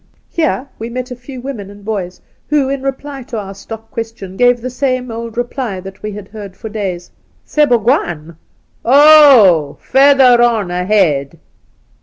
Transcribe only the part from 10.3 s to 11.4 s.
on ahead